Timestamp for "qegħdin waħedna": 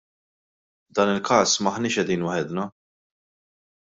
1.99-2.67